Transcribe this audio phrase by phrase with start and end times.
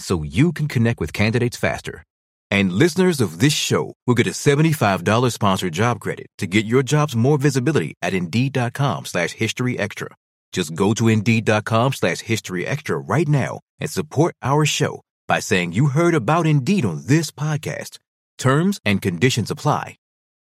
[0.00, 2.04] so you can connect with candidates faster.
[2.50, 6.82] And listeners of this show will get a $75 sponsored job credit to get your
[6.82, 10.08] jobs more visibility at Indeed.com slash History Extra.
[10.52, 15.72] Just go to Indeed.com slash History Extra right now and support our show by saying
[15.72, 17.98] you heard about Indeed on this podcast.
[18.36, 19.96] Terms and conditions apply.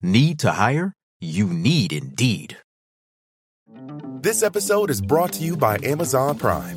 [0.03, 0.93] Need to hire?
[1.21, 2.59] You need Indeed.
[4.21, 6.77] This episode is brought to you by Amazon Prime.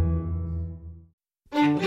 [1.61, 1.77] Hello,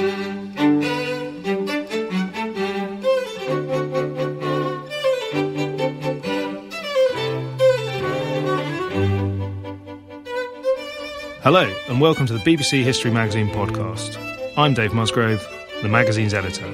[11.89, 14.17] and welcome to the BBC History Magazine podcast.
[14.57, 15.45] I'm Dave Musgrove,
[15.83, 16.73] the magazine's editor.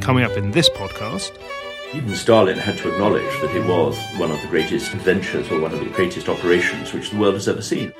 [0.00, 1.30] Coming up in this podcast.
[1.94, 5.72] Even Stalin had to acknowledge that it was one of the greatest adventures or one
[5.72, 7.92] of the greatest operations which the world has ever seen.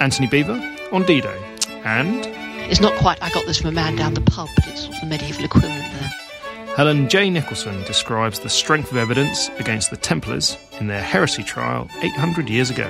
[0.00, 1.40] Anthony Beevor on D Day.
[1.84, 2.49] And.
[2.70, 4.94] It's not quite I got this from a man down the pub, but it's sort
[4.94, 6.76] of the medieval equivalent there.
[6.76, 7.28] Helen J.
[7.28, 12.70] Nicholson describes the strength of evidence against the Templars in their heresy trial 800 years
[12.70, 12.88] ago.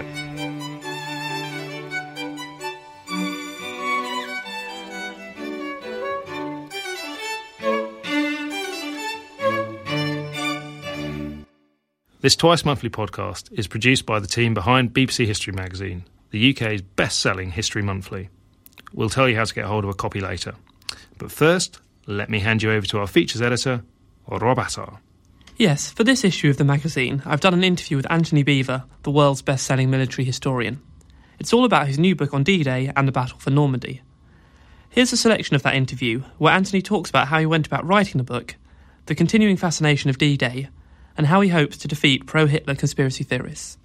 [12.20, 16.82] This twice monthly podcast is produced by the team behind BBC History Magazine, the UK's
[16.82, 18.28] best selling history monthly.
[18.92, 20.54] We'll tell you how to get hold of a copy later.
[21.18, 23.82] But first, let me hand you over to our features editor,
[24.26, 25.00] Rob Attar.
[25.56, 29.10] Yes, for this issue of the magazine, I've done an interview with Anthony Beevor, the
[29.10, 30.80] world's best selling military historian.
[31.38, 34.02] It's all about his new book on D Day and the Battle for Normandy.
[34.88, 38.18] Here's a selection of that interview, where Anthony talks about how he went about writing
[38.18, 38.56] the book,
[39.06, 40.68] the continuing fascination of D Day,
[41.16, 43.76] and how he hopes to defeat pro Hitler conspiracy theorists.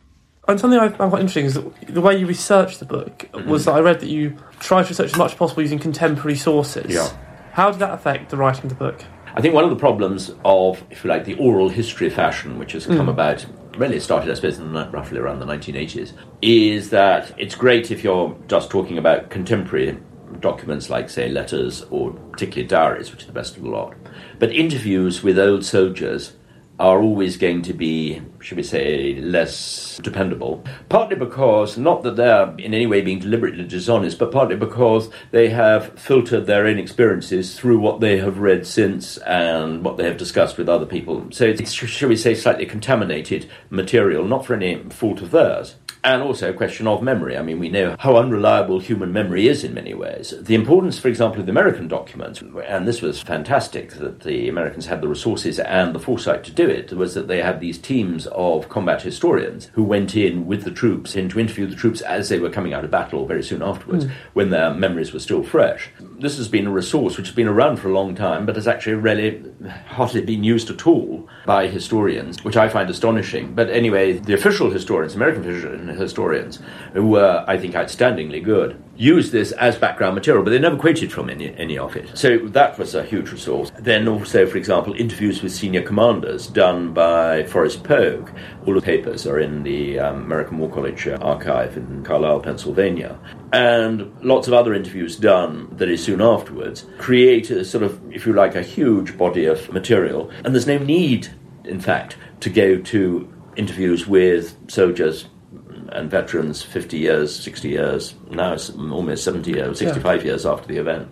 [0.48, 3.50] And something I found quite interesting is that the way you researched the book mm-hmm.
[3.50, 6.36] was that I read that you tried to research as much as possible using contemporary
[6.36, 6.94] sources.
[6.94, 7.10] Yeah.
[7.54, 9.02] How did that affect the writing of the book?
[9.34, 12.72] I think one of the problems of, if you like, the oral history fashion, which
[12.72, 13.10] has come mm.
[13.10, 13.46] about,
[13.78, 18.04] really started, I suppose, in the, roughly around the 1980s, is that it's great if
[18.04, 19.98] you're just talking about contemporary
[20.40, 23.96] documents like, say, letters or particularly diaries, which are the best of the lot.
[24.40, 26.34] But interviews with old soldiers
[26.80, 30.64] are always going to be, should we say, less dependable.
[30.88, 35.50] Partly because, not that they're in any way being deliberately dishonest, but partly because they
[35.50, 40.18] have filtered their own experiences through what they have read since and what they have
[40.18, 41.26] discussed with other people.
[41.32, 45.76] So it's, should we say, slightly contaminated material, not for any fault of theirs
[46.06, 47.36] and also a question of memory.
[47.36, 50.36] I mean, we know how unreliable human memory is in many ways.
[50.40, 54.86] The importance, for example, of the American documents, and this was fantastic that the Americans
[54.86, 58.28] had the resources and the foresight to do it, was that they had these teams
[58.36, 62.30] of combat historians who went in with the troops in to interview the troops as
[62.30, 64.12] they were coming out of battle or very soon afterwards, Mm.
[64.34, 65.90] when their memories were still fresh.
[66.20, 68.68] This has been a resource which has been around for a long time, but has
[68.68, 69.42] actually really
[69.88, 73.54] hardly been used at all by historians, which I find astonishing.
[73.56, 75.44] But anyway, the official historians, American
[75.98, 76.60] historians,
[76.94, 81.12] who were, I think, outstandingly good, used this as background material, but they never quoted
[81.12, 82.18] from any, any of it.
[82.18, 83.72] So that was a huge resource.
[83.80, 88.30] Then also, for example, interviews with senior commanders done by Forrest Pogue.
[88.66, 93.20] All the papers are in the um, American War College archive in Carlisle, Pennsylvania.
[93.52, 98.34] And lots of other interviews done very soon afterwards create a sort of, if you
[98.34, 100.30] like, a huge body of material.
[100.44, 101.30] And there's no need,
[101.64, 105.28] in fact, to go to interviews with soldiers
[105.92, 110.78] and veterans 50 years, 60 years, now it's almost 70 years, 65 years after the
[110.78, 111.08] event.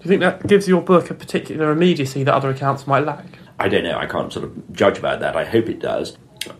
[0.00, 3.26] Do you think that gives your book a particular immediacy that other accounts might lack?
[3.58, 5.36] I don't know, I can't sort of judge about that.
[5.36, 6.16] I hope it does.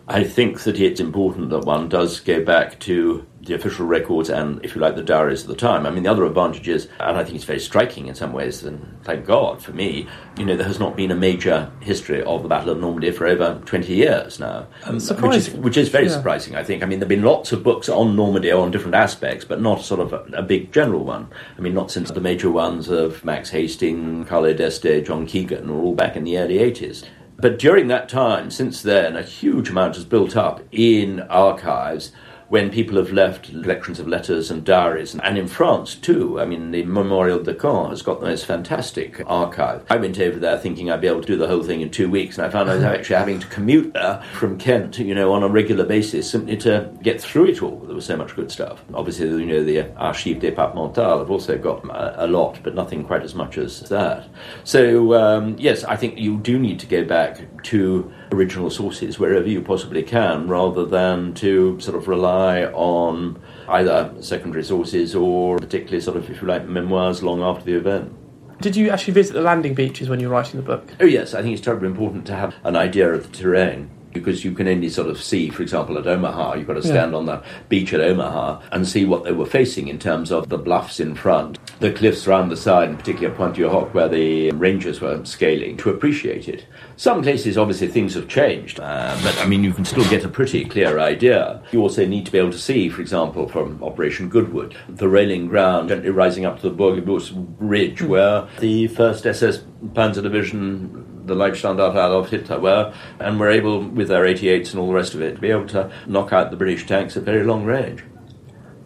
[0.07, 4.63] I think that it's important that one does go back to the official records and,
[4.65, 5.85] if you like, the diaries of the time.
[5.85, 8.63] I mean, the other advantage is, and I think it's very striking in some ways,
[8.63, 10.07] and thank God for me,
[10.37, 13.25] you know, there has not been a major history of the Battle of Normandy for
[13.25, 14.67] over 20 years now.
[14.83, 16.11] Um, which, is, which is very Yeah.
[16.11, 16.83] surprising, I think.
[16.83, 19.81] I mean, there have been lots of books on Normandy on different aspects, but not
[19.81, 21.27] sort of a, a big general one.
[21.57, 25.81] I mean, not since the major ones of Max Hastings, Carlo d'Este, John Keegan, were
[25.81, 27.05] all back in the early 80s.
[27.37, 32.11] But during that time, since then, a huge amount has built up in archives
[32.49, 36.39] when people have left collections of letters and diaries, and in France too.
[36.39, 39.85] I mean, the Memorial de Caen has got the most fantastic archive.
[39.89, 42.09] I went over there thinking I'd be able to do the whole thing in two
[42.09, 45.31] weeks, and I found I was actually having to commute there from Kent, you know,
[45.31, 47.77] on a regular basis simply to get through it all.
[47.79, 48.83] There was so much good stuff.
[48.93, 53.23] Obviously, you know, the Archives départementales have also got a, a lot, but nothing quite
[53.23, 54.27] as much as that.
[54.63, 59.47] So, um, yes, I think you do need to go back to original sources wherever
[59.47, 66.01] you possibly can, rather than to sort of rely on either secondary sources or particularly
[66.01, 68.13] sort of, if you like, memoirs long after the event.
[68.61, 70.85] Did you actually visit the landing beaches when you were writing the book?
[70.99, 73.89] Oh, yes, I think it's terribly important to have an idea of the terrain.
[74.13, 77.11] Because you can only sort of see, for example, at Omaha, you've got to stand
[77.11, 77.17] Yeah.
[77.17, 80.57] on the beach at Omaha and see what they were facing in terms of the
[80.57, 84.49] bluffs in front, the cliffs round the side, and particularly Pointe du Hoc, where the
[84.51, 86.65] Rangers were scaling, to appreciate it.
[86.97, 90.29] Some places, obviously, things have changed, uh, but I mean, you can still get a
[90.29, 91.61] pretty clear idea.
[91.71, 95.47] You also need to be able to see, for example, from Operation Goodwood, the railing
[95.47, 99.59] ground gently rising up to the Bourguébus Ridge, where the 1st SS
[99.93, 104.87] Panzer Division, the Leibstandarte Adolf Hitler, were, and were able, with their 88s and all
[104.87, 107.43] the rest of it, to be able to knock out the British tanks at very
[107.43, 108.03] long range.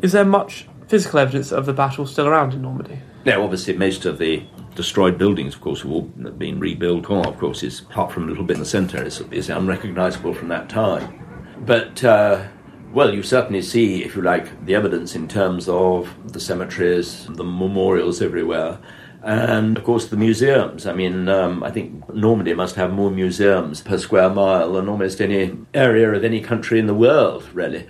[0.01, 2.99] Is there much physical evidence of the battle still around in Normandy?
[3.25, 4.43] Now, obviously, most of the
[4.75, 7.05] destroyed buildings, of course, have all been rebuilt.
[7.05, 10.33] Caen, of course, is apart from a little bit in the centre, is, is unrecognisable
[10.33, 11.19] from that time.
[11.65, 12.47] But uh,
[12.93, 17.43] well, you certainly see, if you like, the evidence in terms of the cemeteries, the
[17.43, 18.77] memorials everywhere.
[19.23, 20.85] And of course, the museums.
[20.85, 25.21] I mean, um, I think Normandy must have more museums per square mile than almost
[25.21, 27.87] any area of any country in the world, really.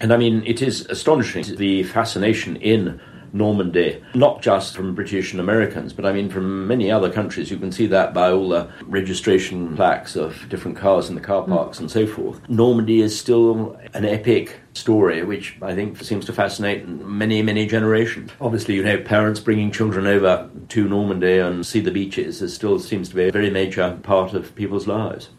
[0.00, 3.00] And I mean, it is astonishing the fascination in
[3.32, 7.50] Normandy, not just from British and Americans, but I mean from many other countries.
[7.50, 11.44] You can see that by all the registration plaques of different cars in the car
[11.44, 11.48] mm.
[11.48, 12.40] parks and so forth.
[12.48, 18.30] Normandy is still an epic story, which I think seems to fascinate many, many generations.
[18.40, 22.42] Obviously, you know, parents bringing children over to Normandy and see the beaches.
[22.42, 25.30] It still seems to be a very major part of people's lives.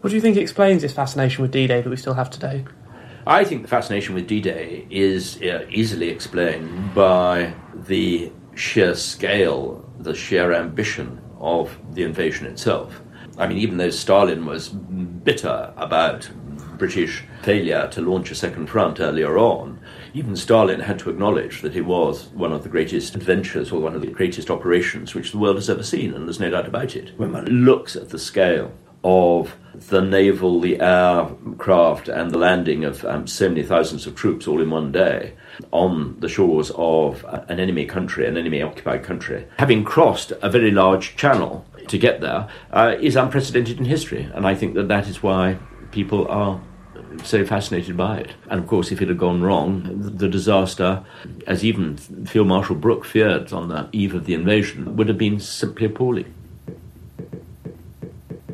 [0.00, 2.64] What do you think explains this fascination with D Day that we still have today?
[3.26, 9.90] I think the fascination with D Day is uh, easily explained by the sheer scale,
[9.98, 13.00] the sheer ambition of the invasion itself.
[13.38, 16.28] I mean, even though Stalin was bitter about
[16.76, 19.80] British failure to launch a second front earlier on,
[20.12, 23.94] even Stalin had to acknowledge that it was one of the greatest adventures or one
[23.94, 26.94] of the greatest operations which the world has ever seen, and there's no doubt about
[26.94, 27.12] it.
[27.16, 28.72] When one looks at the scale
[29.04, 34.48] of the naval, the aircraft, and the landing of um, so many thousands of troops
[34.48, 35.34] all in one day
[35.70, 40.48] on the shores of uh, an enemy country, an enemy occupied country, having crossed a
[40.48, 44.28] very large channel to get there, uh, is unprecedented in history.
[44.34, 45.58] And I think that that is why
[45.90, 46.60] people are
[47.22, 48.32] so fascinated by it.
[48.48, 49.82] And of course, if it had gone wrong,
[50.16, 51.04] the disaster,
[51.46, 55.38] as even Field Marshal Brooke feared on the eve of the invasion, would have been
[55.40, 56.32] simply appalling.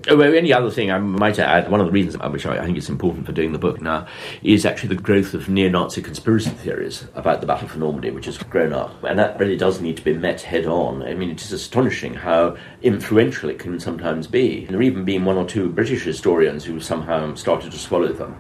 [0.09, 2.65] Oh, well, any other thing I might add, one of the reasons uh, which I
[2.65, 4.07] think is important for doing the book now
[4.43, 8.27] is actually the growth of neo Nazi conspiracy theories about the Battle for Normandy, which
[8.27, 9.03] has grown up.
[9.05, 11.03] And that really does need to be met head on.
[11.03, 14.65] I mean, it is astonishing how influential it can sometimes be.
[14.67, 18.39] There have even been one or two British historians who somehow started to swallow them.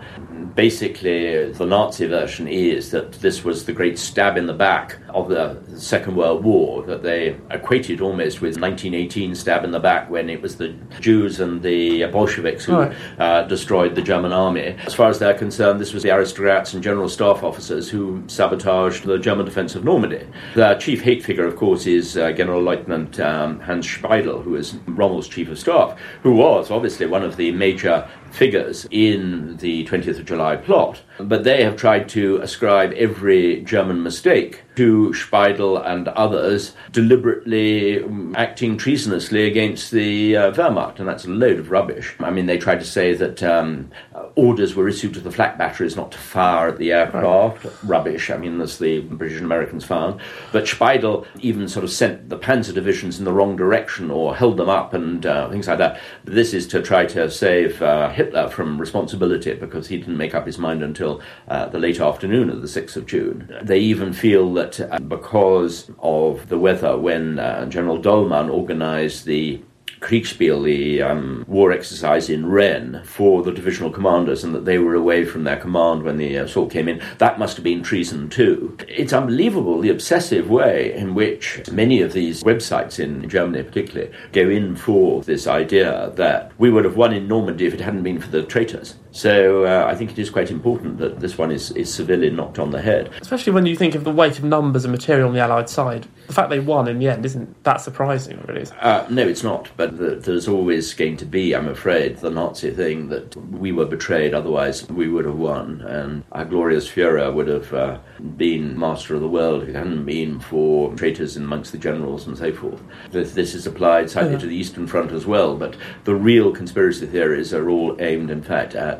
[0.54, 5.28] Basically, the Nazi version is that this was the great stab in the back of
[5.28, 10.30] the Second World War, that they equated almost with 1918 stab in the back when
[10.30, 10.68] it was the
[11.00, 12.96] Jews and the Bolsheviks who right.
[13.18, 14.76] uh, destroyed the German army.
[14.86, 19.04] As far as they're concerned, this was the aristocrats and general staff officers who sabotaged
[19.04, 20.26] the German defense of Normandy.
[20.54, 24.74] The chief hate figure, of course, is uh, General Lieutenant um, Hans Speidel, who is
[24.86, 30.18] Rommel's chief of staff, who was obviously one of the major figures in the 20th
[30.18, 31.00] of July plot.
[31.24, 38.02] But they have tried to ascribe every German mistake to Speidel and others deliberately
[38.34, 42.14] acting treasonously against the uh, Wehrmacht, and that's a load of rubbish.
[42.20, 43.90] I mean, they tried to say that um,
[44.36, 47.64] orders were issued to the flak batteries not to fire at the aircraft.
[47.64, 47.74] Right.
[47.84, 48.30] Rubbish.
[48.30, 50.20] I mean, as the British and Americans found.
[50.52, 54.56] But Speidel even sort of sent the panzer divisions in the wrong direction or held
[54.56, 56.00] them up and uh, things like that.
[56.24, 60.46] This is to try to save uh, Hitler from responsibility because he didn't make up
[60.46, 61.09] his mind until
[61.48, 63.52] uh, the late afternoon of the 6th of June.
[63.62, 69.60] They even feel that uh, because of the weather, when uh, General Dollmann organized the
[70.00, 74.94] Kriegsspiel, the um, war exercise in Rennes for the divisional commanders, and that they were
[74.94, 77.02] away from their command when the assault came in.
[77.18, 78.76] That must have been treason too.
[78.88, 84.48] It's unbelievable the obsessive way in which many of these websites in Germany, particularly, go
[84.48, 88.20] in for this idea that we would have won in Normandy if it hadn't been
[88.20, 88.94] for the traitors.
[89.12, 92.58] So uh, I think it is quite important that this one is, is severely knocked
[92.58, 93.10] on the head.
[93.20, 96.06] Especially when you think of the weight of numbers and material on the Allied side.
[96.26, 98.66] The fact they won in the end isn't that surprising, really.
[98.80, 99.68] Uh, no, it's not.
[99.76, 103.86] But the, there's always going to be, I'm afraid, the Nazi thing that we were
[103.86, 105.80] betrayed, otherwise we would have won.
[105.82, 107.98] And our glorious Fuhrer would have uh,
[108.36, 112.38] been master of the world if it hadn't been for traitors amongst the generals and
[112.38, 112.80] so forth.
[113.10, 114.38] This, this is applied slightly yeah.
[114.38, 118.42] to the Eastern Front as well, but the real conspiracy theories are all aimed, in
[118.42, 118.99] fact, at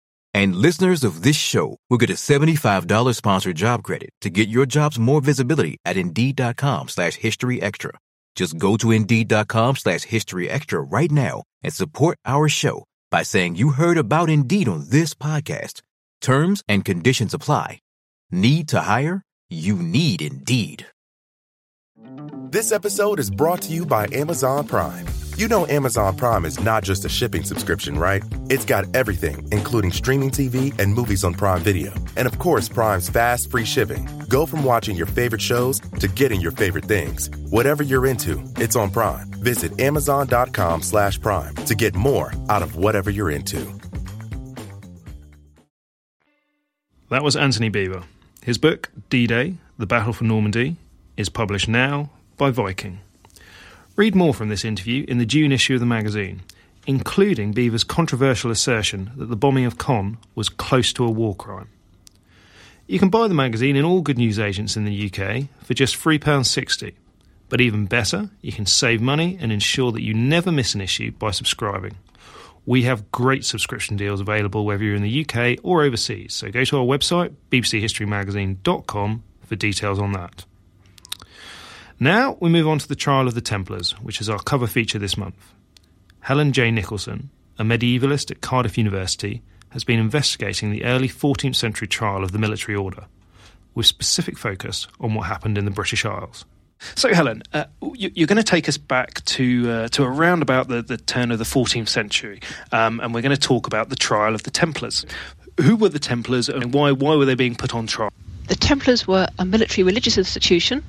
[0.33, 4.65] And listeners of this show will get a $75 sponsored job credit to get your
[4.65, 7.91] jobs more visibility at Indeed.com slash History Extra.
[8.35, 13.55] Just go to Indeed.com slash History Extra right now and support our show by saying
[13.55, 15.81] you heard about Indeed on this podcast.
[16.21, 17.79] Terms and conditions apply.
[18.31, 19.23] Need to hire?
[19.49, 20.85] You need Indeed.
[22.51, 25.07] This episode is brought to you by Amazon Prime.
[25.37, 28.23] You know Amazon Prime is not just a shipping subscription, right?
[28.49, 31.91] It's got everything, including streaming TV and movies on Prime Video.
[32.15, 34.07] And of course, Prime's fast, free shipping.
[34.27, 37.29] Go from watching your favorite shows to getting your favorite things.
[37.49, 39.31] Whatever you're into, it's on Prime.
[39.31, 43.59] Visit Amazon.com slash Prime to get more out of whatever you're into.
[47.09, 48.03] That was Anthony Beevor.
[48.43, 50.77] His book, D Day The Battle for Normandy,
[51.17, 52.99] is published now by Viking.
[54.01, 56.41] Read more from this interview in the June issue of the magazine,
[56.87, 61.69] including Beevor's controversial assertion that the bombing of Caen was close to a war crime.
[62.87, 65.95] You can buy the magazine in all good news agents in the UK for just
[65.99, 66.95] £3.60.
[67.47, 71.11] But even better, you can save money and ensure that you never miss an issue
[71.11, 71.93] by subscribing.
[72.65, 76.33] We have great subscription deals available whether you're in the UK or overseas.
[76.33, 80.45] So go to our website, bbchistorymagazine.com, for details on that.
[82.03, 84.97] Now we move on to the trial of the Templars, which is our cover feature
[84.97, 85.53] this month.
[86.21, 86.71] Helen J.
[86.71, 87.29] Nicholson,
[87.59, 92.39] a medievalist at Cardiff University, has been investigating the early 14th century trial of the
[92.39, 93.05] military order,
[93.75, 96.43] with specific focus on what happened in the British Isles.
[96.95, 100.69] So, Helen, uh, you, are going to take us back to uh, to around about
[100.69, 102.41] the, the, turn of the 14th century,
[102.71, 105.05] um, and we're going to talk about the trial of the Templars.
[105.59, 108.11] Who were the Templars, and why why were they being put on trial?
[108.47, 110.83] The Templars were a military religious institution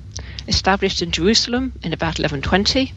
[0.47, 2.93] established in Jerusalem in about 1120,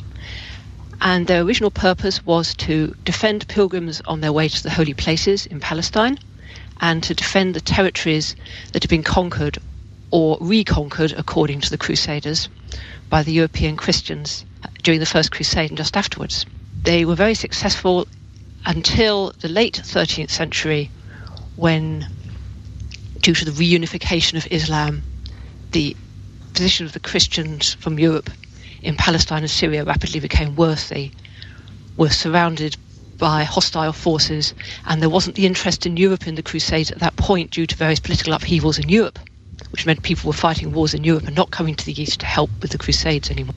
[1.01, 5.47] and their original purpose was to defend pilgrims on their way to the holy places
[5.47, 6.19] in Palestine
[6.81, 8.35] and to defend the territories
[8.73, 9.59] that had been conquered
[10.11, 12.49] or reconquered according to the Crusaders
[13.11, 14.45] by the European Christians
[14.83, 16.47] during the First Crusade and just afterwards.
[16.85, 18.07] They were very successful
[18.65, 20.91] until the late 13th century
[21.57, 22.07] when
[23.21, 25.03] due to the reunification of Islam,
[25.73, 25.97] the
[26.57, 28.31] position of the Christians from Europe
[28.83, 30.89] in Palestine and Syria rapidly became worse.
[30.89, 31.13] They
[31.97, 32.77] were surrounded
[33.19, 34.55] by hostile forces,
[34.87, 37.77] and there wasn't the interest in Europe in the Crusades at that point due to
[37.77, 39.19] various political upheavals in Europe,
[39.71, 42.27] which meant people were fighting wars in Europe and not coming to the East to
[42.27, 43.55] help with the Crusades anymore.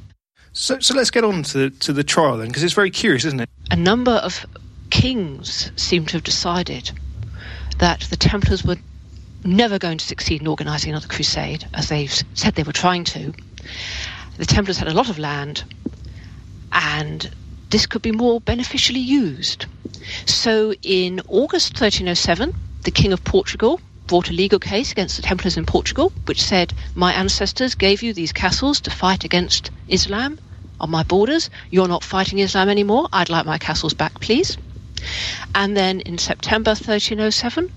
[0.52, 3.40] So, so let's get on to, to the trial then, because it's very curious, isn't
[3.40, 3.50] it?
[3.72, 4.46] A number of
[4.90, 6.92] kings seem to have decided
[7.78, 8.78] that the Templars were
[9.44, 13.34] never going to succeed in organising another crusade, as they've said they were trying to.
[14.38, 15.64] The Templars had a lot of land,
[16.72, 17.30] and
[17.70, 19.66] this could be more beneficially used.
[20.26, 22.54] So in August 1307,
[22.84, 26.74] the King of Portugal brought a legal case against the Templars in Portugal, which said,
[26.96, 30.40] My ancestors gave you these castles to fight against Islam
[30.80, 31.50] on my borders.
[31.70, 33.08] You're not fighting Islam anymore.
[33.14, 34.58] I'd like my castles back, please.
[35.54, 37.72] And then in September 1307,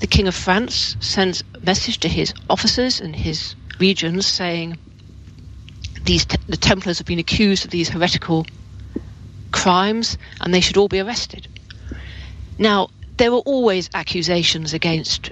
[0.00, 4.78] the King of France sends a message to his officers and his regions saying
[6.04, 8.46] these te- the Templars have been accused of these heretical
[9.52, 11.46] crimes and they should all be arrested.
[12.58, 15.30] Now, there were always accusations against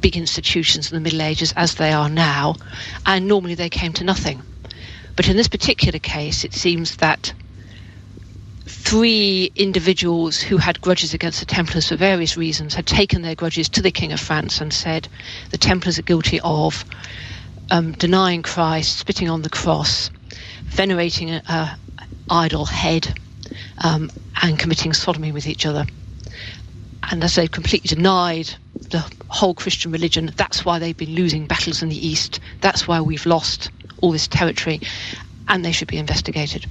[0.00, 2.56] big institutions in the Middle Ages as they are now,
[3.06, 4.42] and normally they came to nothing.
[5.16, 7.32] But in this particular case, it seems that
[8.70, 13.68] three individuals who had grudges against the Templars for various reasons had taken their grudges
[13.70, 15.08] to the King of France and said
[15.50, 16.84] the Templars are guilty of
[17.70, 20.10] um, denying Christ, spitting on the cross,
[20.64, 21.76] venerating an
[22.28, 23.18] idol head,
[23.78, 24.10] um,
[24.42, 25.86] and committing sodomy with each other.
[27.10, 28.50] And as they've completely denied
[28.90, 32.40] the whole Christian religion, that's why they've been losing battles in the East.
[32.60, 34.80] That's why we've lost all this territory
[35.50, 36.64] and they should be investigated.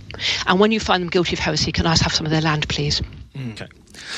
[0.47, 2.67] And when you find them guilty of heresy, can I have some of their land,
[2.69, 3.01] please?
[3.51, 3.67] Okay.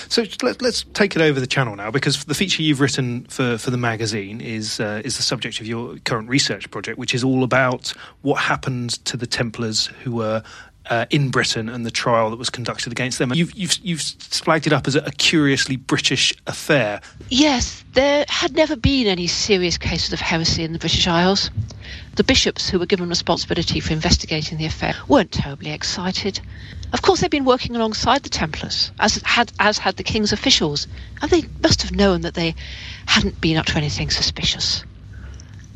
[0.08, 3.58] So let, us take it over the channel now, because the feature you've written for,
[3.58, 7.24] for the magazine is uh, is the subject of your current research project, which is
[7.24, 10.43] all about what happened to the Templars who were
[10.89, 13.34] uh, in Britain and the trial that was conducted against them.
[13.34, 17.02] You've, you've, you've flagged it up as a, curiously British affair.
[17.30, 21.52] Yes, there had never been any serious cases of heresy in the British Isles.
[22.15, 26.39] The bishops who were given responsibility for investigating the affair weren't terribly excited.
[26.94, 30.88] Of course, they'd been working alongside the Templars, as had, as had the king's officials,
[31.22, 32.54] and they must have known that they
[33.06, 34.84] hadn't been up to anything suspicious.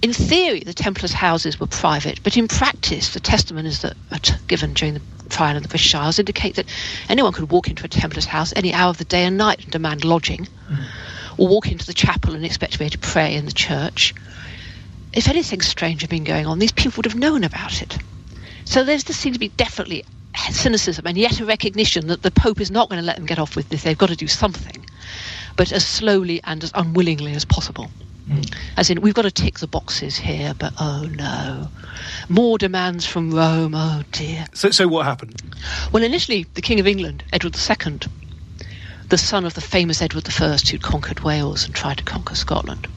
[0.06, 4.76] In theory, the Templars' houses were private, but in practice, the testimonies that are given
[4.76, 6.68] during the trial in the British Isles indicate that
[7.10, 9.72] anyone could walk into a Templar's house any hour of the day and night and
[9.72, 10.86] demand lodging, mm.
[11.40, 14.14] or walk into the chapel and expect to be able to pray in the church.
[15.12, 17.98] If anything strange had been going on, these people would have known about it.
[18.66, 20.06] So there just seems to be definitely
[20.52, 23.40] cynicism and yet a recognition that the Pope is not going to let them get
[23.40, 23.82] off with this.
[23.82, 24.86] They've got to do something,
[25.56, 27.90] but as slowly and as unwillingly as possible.
[28.30, 28.56] Mm.
[28.78, 31.70] As in, we've got to tick the boxes here, but oh no.
[32.28, 34.46] More demands from Rome, oh dear.
[34.54, 35.42] So, so what happened?
[35.92, 38.00] Well, initially, the King of England, Edward II,
[39.10, 42.88] the son of the famous Edward I who'd conquered Wales and tried to conquer Scotland.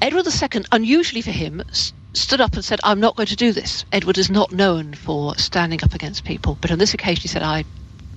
[0.00, 1.62] Edward II, unusually for him,
[2.12, 3.84] stood up and said, I'm not going to do this.
[3.92, 7.42] Edward is not known for standing up against people, but on this occasion he said,
[7.42, 7.64] I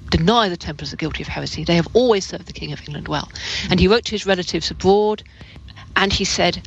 [0.09, 1.63] deny the Templars are guilty of heresy.
[1.63, 3.29] They have always served the King of England well.
[3.69, 5.23] And he wrote to his relatives abroad
[5.95, 6.61] and he said,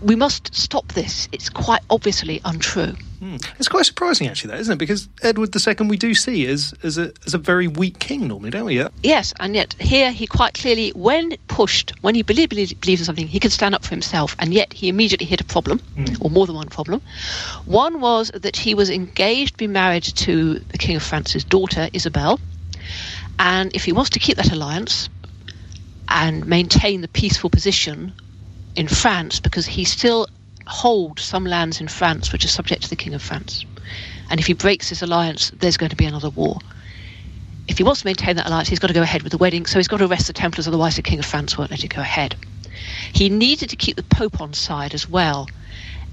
[0.00, 1.28] We must stop this.
[1.32, 2.94] It's quite obviously untrue.
[3.20, 3.36] Hmm.
[3.58, 4.78] It's quite surprising, actually, that isn't it?
[4.78, 8.50] Because Edward II we do see as as a as a very weak king normally,
[8.50, 8.78] don't we?
[8.78, 8.88] Yeah.
[9.04, 13.28] Yes, and yet here he quite clearly, when pushed, when he believed, believes in something,
[13.28, 16.16] he can stand up for himself, and yet he immediately hit a problem, mm.
[16.20, 17.00] or more than one problem.
[17.64, 21.88] One was that he was engaged to be married to the King of France's daughter,
[21.92, 22.40] Isabel,
[23.38, 25.08] And if he wants to keep that alliance
[26.08, 28.12] and maintain the peaceful position
[28.76, 30.26] in France, because he still
[30.66, 33.64] holds some lands in France which are subject to the King of France.
[34.30, 36.58] And if he breaks this alliance, there's going to be another war.
[37.68, 39.66] If he wants to maintain that alliance, he's got to go ahead with the wedding,
[39.66, 41.88] so he's got to arrest the Templars, otherwise the King of France won't let it
[41.88, 42.36] go ahead.
[43.12, 45.48] He needed to keep the Pope on side as well.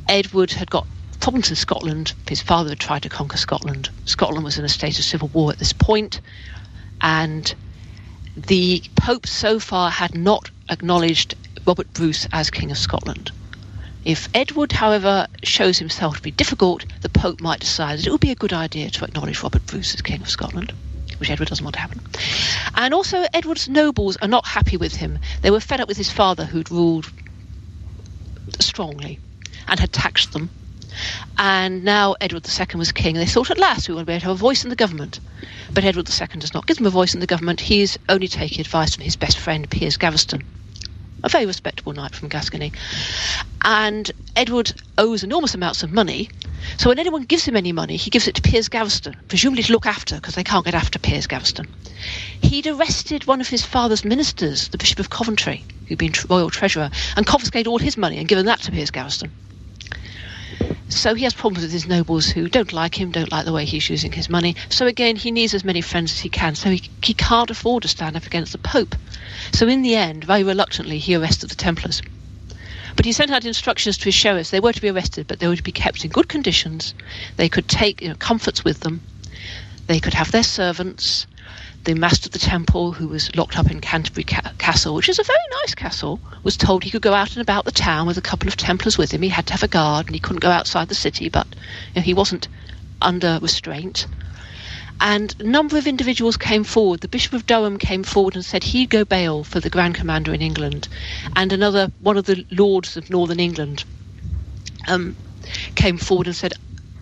[0.08, 0.86] Edward had got
[1.20, 2.14] problems in Scotland.
[2.28, 3.90] His father had tried to conquer Scotland.
[4.06, 6.22] Scotland was in a state of civil war at this point,
[7.02, 7.54] and
[8.36, 11.36] the Pope so far had not acknowledged
[11.70, 13.32] Robert Bruce as King of Scotland.
[14.04, 18.20] If Edward, however, shows himself to be difficult, the Pope might decide that it would
[18.20, 20.74] be a good idea to acknowledge Robert Bruce as King of Scotland,
[21.20, 22.02] which Edward doesn't want to happen.
[22.74, 25.20] And also, Edward's nobles are not happy with him.
[25.44, 27.12] They were fed up with his father, who'd ruled
[28.60, 29.20] strongly
[29.68, 30.50] and had taxed them.
[31.38, 33.16] And now Edward II was king.
[33.16, 34.76] and They thought at last we would be able to have a voice in the
[34.76, 35.20] government.
[35.72, 37.62] But Edward II does not give them a voice in the government.
[37.62, 40.44] He's only taking advice from his best friend, Piers Gaveston,
[41.24, 42.72] a very respectable knight from Gascony.
[43.64, 46.30] And Edward owes enormous amounts of money.
[46.78, 49.74] So when anyone gives him any money, he gives it to Piers Gaveston, presumably to
[49.74, 51.68] look after, because they can't get after Piers Gaveston.
[52.42, 56.90] He'd arrested one of his father's ministers, the Bishop of Coventry, who'd been royal treasurer,
[57.16, 59.32] and confiscated all his money and given that to Piers Gaveston.
[60.90, 63.64] So he has problems with his nobles who don't like him, don't like the way
[63.64, 64.56] he's using his money.
[64.70, 66.56] So again, he needs as many friends as he can.
[66.56, 68.96] So he, he can't afford to stand up against the Pope.
[69.54, 72.02] So in the end, very reluctantly, he arrested the Templars.
[72.96, 74.50] But he sent out instructions to his sheriffs.
[74.50, 76.94] They were to be arrested, but they were to be kept in good conditions.
[77.38, 79.02] They could take you know, comforts with them.
[79.88, 81.28] They could have their servants
[81.86, 85.20] the master of the temple, who was locked up in Canterbury ca- Castle, which is
[85.20, 88.18] a very nice castle, was told he could go out and about the town with
[88.18, 89.22] a couple of Templars with him.
[89.22, 91.48] He had to have a guard, and he couldn't go outside the city, but
[91.94, 92.48] you know, he wasn't
[93.02, 94.08] under restraint.
[95.02, 97.00] And a number of individuals came forward.
[97.00, 100.34] The Bishop of Durham came forward and said he'd go bail for the Grand Commander
[100.34, 100.90] in England,
[101.36, 103.86] and another one of the lords of Northern England
[104.88, 105.16] um,
[105.76, 106.54] came forward and said,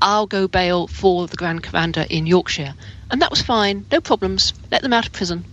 [0.01, 2.75] "I'll go bail for the Grand Commander in Yorkshire."
[3.09, 5.45] And that was fine, no problems, let them out of prison.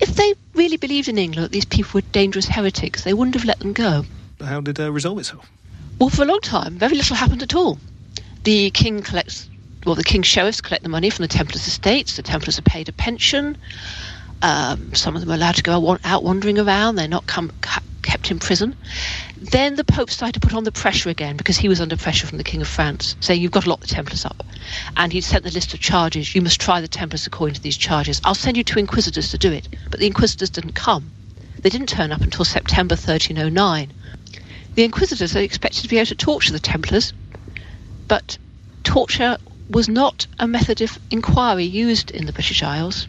[0.00, 3.44] If they really believed in England that these people were dangerous heretics, they wouldn't have
[3.44, 4.04] let them go.
[4.40, 5.48] How did it uh, resolve itself?
[5.98, 7.78] Well, for a long time, very little happened at all.
[8.42, 9.48] The king collects,
[9.86, 12.16] well, the king's sheriffs collect the money from the Templars' estates.
[12.16, 13.56] The Templars are paid a pension.
[14.42, 16.96] Um, some of them are allowed to go out wandering around.
[16.96, 17.52] They're not come,
[18.02, 18.74] kept in prison.
[19.50, 22.28] Then the Pope started to put on the pressure again because he was under pressure
[22.28, 24.44] from the King of France, saying, You've got to lock the Templars up.
[24.96, 26.32] And he sent the list of charges.
[26.32, 28.20] You must try the Templars according to these charges.
[28.22, 29.68] I'll send you two inquisitors to do it.
[29.90, 31.10] But the inquisitors didn't come.
[31.60, 33.92] They didn't turn up until September 1309.
[34.76, 37.12] The inquisitors are expected to be able to torture the Templars,
[38.06, 38.38] but
[38.84, 43.08] torture was not a method of inquiry used in the British Isles.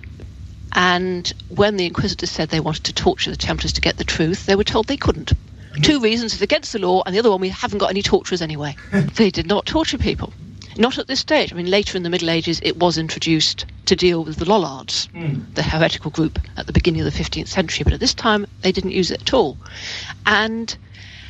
[0.71, 4.47] And when the Inquisitors said they wanted to torture the Templars to get the truth,
[4.47, 5.33] they were told they couldn't.
[5.81, 8.41] Two reasons it's against the law, and the other one, we haven't got any torturers
[8.41, 8.75] anyway.
[8.91, 10.33] they did not torture people.
[10.77, 11.53] Not at this stage.
[11.53, 15.07] I mean, later in the Middle Ages, it was introduced to deal with the Lollards,
[15.13, 15.43] mm.
[15.53, 18.71] the heretical group at the beginning of the 15th century, but at this time, they
[18.71, 19.57] didn't use it at all.
[20.25, 20.75] And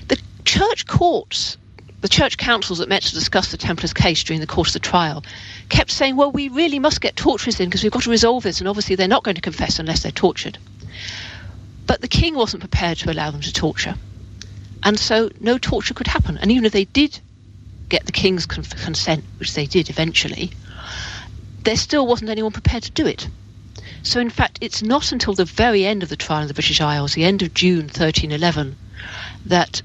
[0.08, 1.58] the church courts
[2.03, 4.88] the church councils that met to discuss the Templars' case during the course of the
[4.88, 5.23] trial
[5.69, 8.60] kept saying, well, we really must get torturers in because we've got to resolve this,
[8.60, 10.58] and obviously they're not going to confess unless they're tortured.
[11.88, 13.95] But the king wasn't prepared to allow them to torture.
[14.84, 16.38] And so no torture could happen.
[16.38, 17.19] And even if they did
[17.89, 20.52] get the king's con- consent, which they did eventually,
[21.63, 23.28] there still wasn't anyone prepared to do it.
[24.04, 26.82] So, in fact, it's not until the very end of the trial in the British
[26.82, 28.76] Isles, the end of June 1311,
[29.46, 29.82] that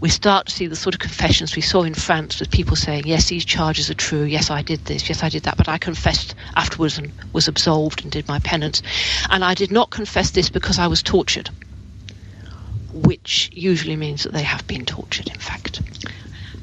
[0.00, 3.04] we start to see the sort of confessions we saw in France with people saying,
[3.06, 5.78] yes, these charges are true, yes, I did this, yes, I did that, but I
[5.78, 8.82] confessed afterwards and was absolved and did my penance.
[9.30, 11.50] And I did not confess this because I was tortured,
[12.92, 15.82] which usually means that they have been tortured, in fact.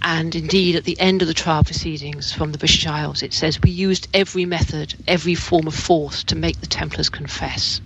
[0.02, 3.60] And indeed, at the end of the trial proceedings from the British Isles, it says
[3.62, 7.82] we used every method, every form of force to make the Templars confess,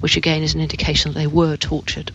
[0.00, 2.12] which again is an indication that they were tortured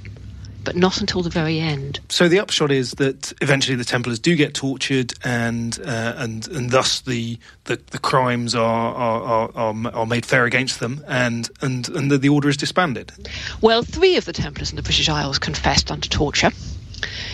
[0.65, 1.99] but not until the very end.
[2.09, 6.71] So the upshot is that eventually the Templars do get tortured, and uh, and and
[6.71, 11.87] thus the the, the crimes are, are, are are made fair against them, and and
[11.89, 13.11] and the, the order is disbanded.
[13.61, 16.51] Well, three of the Templars in the British Isles confessed under torture.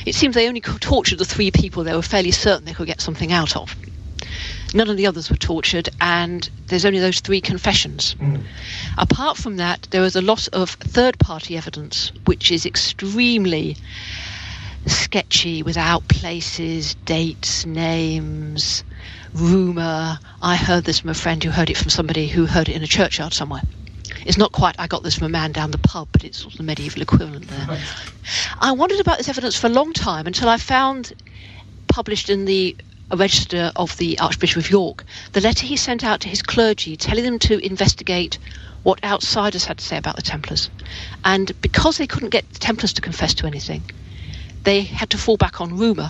[0.05, 3.01] It seems they only tortured the three people they were fairly certain they could get
[3.01, 3.75] something out of.
[4.73, 8.15] None of the others were tortured, and there's only those three confessions.
[8.19, 8.43] Mm.
[8.97, 13.75] Apart from that, there is a lot of third party evidence, which is extremely
[14.85, 18.83] sketchy without places, dates, names,
[19.33, 20.19] rumour.
[20.41, 22.83] I heard this from a friend who heard it from somebody who heard it in
[22.83, 23.61] a churchyard somewhere.
[24.25, 26.53] It's not quite, I got this from a man down the pub, but it's sort
[26.53, 27.79] of the medieval equivalent there.
[28.59, 31.13] I wondered about this evidence for a long time until I found,
[31.87, 32.75] published in the
[33.17, 37.23] register of the Archbishop of York, the letter he sent out to his clergy telling
[37.23, 38.37] them to investigate
[38.83, 40.69] what outsiders had to say about the Templars.
[41.23, 43.83] And because they couldn't get the Templars to confess to anything,
[44.63, 46.09] they had to fall back on rumour.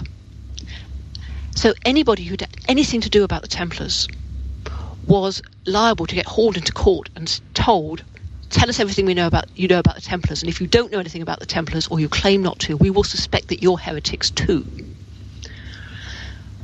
[1.56, 4.08] So anybody who had anything to do about the Templars
[5.08, 8.04] was liable to get hauled into court and told,
[8.50, 10.92] "Tell us everything we know about you know about the Templars, and if you don't
[10.92, 13.78] know anything about the Templars or you claim not to, we will suspect that you're
[13.78, 14.66] heretics too."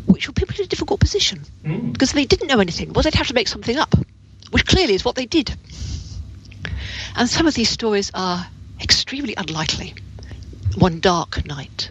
[0.07, 1.93] Which would put people in a difficult position mm.
[1.93, 3.93] because if they didn't know anything, well, they'd have to make something up,
[4.51, 5.55] which clearly is what they did.
[7.15, 8.47] And some of these stories are
[8.81, 9.95] extremely unlikely.
[10.77, 11.89] One dark night,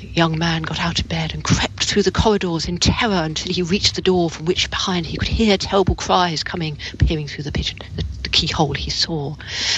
[0.00, 3.52] a young man got out of bed and crept through the corridors in terror until
[3.52, 7.44] he reached the door from which behind he could hear terrible cries coming, peering through
[7.44, 9.34] the pigeon, the, the keyhole he saw.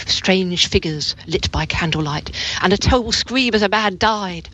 [0.06, 4.48] Strange figures lit by candlelight, and a terrible scream as a man died.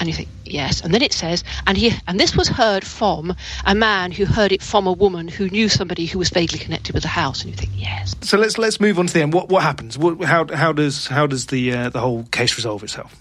[0.00, 0.80] And you think, yes.
[0.80, 3.36] And then it says, and he and this was heard from
[3.66, 6.94] a man who heard it from a woman who knew somebody who was vaguely connected
[6.94, 7.42] with the house.
[7.42, 8.16] And you think, yes.
[8.22, 9.34] So let's let's move on to the end.
[9.34, 9.98] What what happens?
[9.98, 13.14] What, how how does how does the uh, the whole case resolve itself?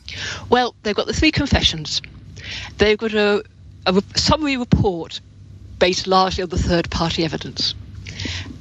[0.50, 2.02] Well, they've got the three confessions.
[2.78, 3.44] They've got a,
[3.86, 5.20] a summary report
[5.80, 7.76] based largely on the third party evidence,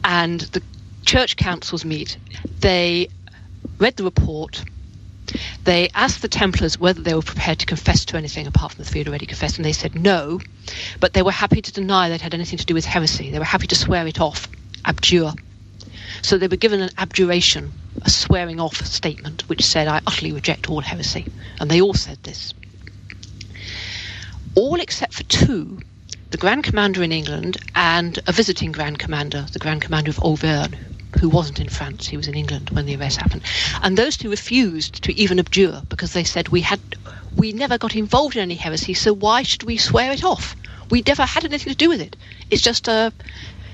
[0.02, 0.62] and the
[1.06, 2.18] church councils meet.
[2.60, 3.08] They
[3.78, 4.64] read the report
[5.64, 8.90] they asked the Templars whether they were prepared to confess to anything apart from the
[8.90, 10.40] three had already confessed, and they said no,
[11.00, 13.30] but they were happy to deny they'd had anything to do with heresy.
[13.30, 14.48] They were happy to swear it off,
[14.84, 15.32] abjure.
[16.22, 20.70] So they were given an abjuration, a swearing off statement, which said, I utterly reject
[20.70, 21.26] all heresy.
[21.60, 22.54] And they all said this.
[24.54, 25.80] All except for two,
[26.30, 30.76] the Grand Commander in England and a visiting Grand Commander, the Grand Commander of Auvergne,
[31.18, 33.42] who wasn't in France, he was in England when the arrest happened.
[33.82, 36.80] And those two refused to even abjure because they said we had
[37.36, 40.56] we never got involved in any heresy, so why should we swear it off?
[40.90, 42.16] We never had anything to do with it.
[42.50, 43.10] It's just uh,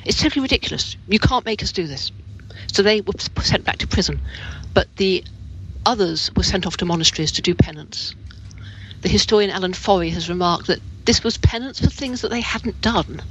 [0.05, 0.97] it's totally ridiculous.
[1.07, 2.11] You can't make us do this.
[2.73, 4.21] So they were sent back to prison,
[4.73, 5.25] but the
[5.87, 8.15] others were sent off to monasteries to do penance.
[9.03, 12.81] The historian Alan Forey has remarked that this was penance for things that they hadn't
[12.81, 13.23] done.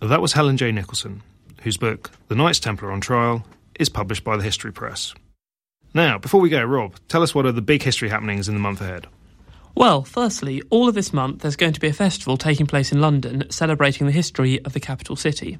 [0.00, 0.70] That was Helen J.
[0.70, 1.22] Nicholson,
[1.62, 3.44] whose book, The Knights Templar on Trial,
[3.80, 5.12] is published by the History Press.
[5.92, 8.60] Now, before we go, Rob, tell us what are the big history happenings in the
[8.60, 9.08] month ahead.
[9.74, 13.00] Well, firstly, all of this month there's going to be a festival taking place in
[13.00, 15.58] London celebrating the history of the capital city.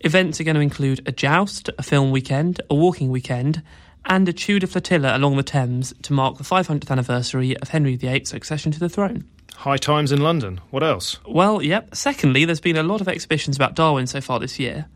[0.00, 3.62] Events are going to include a joust, a film weekend, a walking weekend,
[4.04, 8.34] and a Tudor flotilla along the Thames to mark the 500th anniversary of Henry VIII's
[8.34, 9.24] accession to the throne.
[9.56, 10.60] High times in London.
[10.70, 11.18] What else?
[11.26, 11.94] Well, yep.
[11.94, 14.86] Secondly, there's been a lot of exhibitions about Darwin so far this year.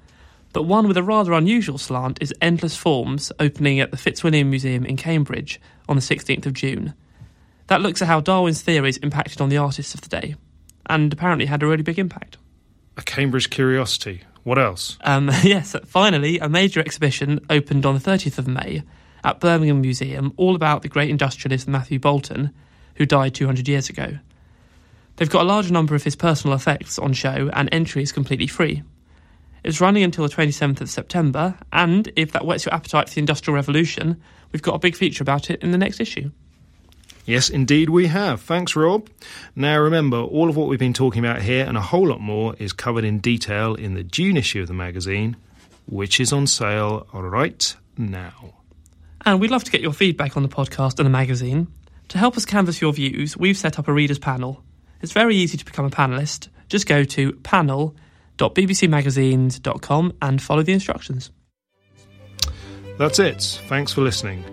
[0.52, 4.84] But one with a rather unusual slant is Endless Forms, opening at the Fitzwilliam Museum
[4.84, 6.94] in Cambridge on the 16th of June.
[7.68, 10.34] That looks at how Darwin's theories impacted on the artists of the day,
[10.86, 12.36] and apparently had a really big impact.
[12.96, 14.22] A Cambridge curiosity.
[14.42, 14.98] What else?
[15.02, 18.82] Um, yes, finally, a major exhibition opened on the 30th of May
[19.22, 22.52] at Birmingham Museum, all about the great industrialist Matthew Boulton,
[22.96, 24.18] who died 200 years ago.
[25.20, 28.46] They've got a large number of his personal effects on show, and entry is completely
[28.46, 28.82] free.
[29.62, 33.20] It's running until the 27th of September, and if that whets your appetite for the
[33.20, 34.18] Industrial Revolution,
[34.50, 36.30] we've got a big feature about it in the next issue.
[37.26, 38.40] Yes, indeed, we have.
[38.40, 39.10] Thanks, Rob.
[39.54, 42.54] Now, remember, all of what we've been talking about here and a whole lot more
[42.58, 45.36] is covered in detail in the June issue of the magazine,
[45.84, 48.54] which is on sale right now.
[49.26, 51.66] And we'd love to get your feedback on the podcast and the magazine.
[52.08, 54.64] To help us canvass your views, we've set up a readers panel
[55.00, 56.48] it's very easy to become a panelist.
[56.68, 61.30] Just go to panel.bbcmagazines.com and follow the instructions.
[62.98, 63.60] That's it.
[63.68, 64.44] Thanks for listening.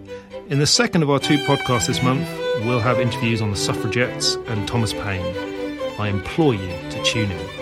[0.50, 2.30] In the second of our two podcasts this month,
[2.66, 5.36] we'll have interviews on the suffragettes and Thomas Paine.
[6.00, 7.57] I implore you to tune in.